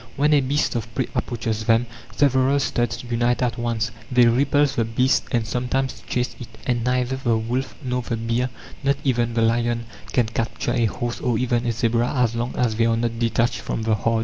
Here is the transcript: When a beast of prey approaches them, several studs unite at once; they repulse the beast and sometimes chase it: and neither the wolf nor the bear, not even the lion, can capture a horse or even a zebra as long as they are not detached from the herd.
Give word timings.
When 0.15 0.33
a 0.33 0.41
beast 0.41 0.73
of 0.73 0.91
prey 0.95 1.07
approaches 1.13 1.65
them, 1.65 1.85
several 2.17 2.59
studs 2.59 3.03
unite 3.03 3.43
at 3.43 3.59
once; 3.59 3.91
they 4.11 4.25
repulse 4.25 4.73
the 4.73 4.83
beast 4.83 5.25
and 5.31 5.45
sometimes 5.45 6.01
chase 6.07 6.35
it: 6.39 6.47
and 6.65 6.83
neither 6.83 7.17
the 7.17 7.37
wolf 7.37 7.75
nor 7.83 8.01
the 8.01 8.17
bear, 8.17 8.49
not 8.81 8.97
even 9.03 9.35
the 9.35 9.43
lion, 9.43 9.85
can 10.11 10.25
capture 10.25 10.73
a 10.73 10.85
horse 10.85 11.21
or 11.21 11.37
even 11.37 11.67
a 11.67 11.71
zebra 11.71 12.11
as 12.15 12.33
long 12.33 12.55
as 12.55 12.77
they 12.77 12.87
are 12.87 12.97
not 12.97 13.19
detached 13.19 13.59
from 13.61 13.83
the 13.83 13.93
herd. 13.93 14.19